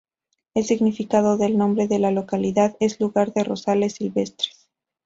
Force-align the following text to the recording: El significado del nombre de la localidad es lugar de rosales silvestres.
El 0.55 0.63
significado 0.65 1.37
del 1.37 1.59
nombre 1.59 1.87
de 1.87 1.99
la 1.99 2.09
localidad 2.09 2.75
es 2.79 2.99
lugar 2.99 3.33
de 3.33 3.43
rosales 3.43 3.93
silvestres. 3.93 4.67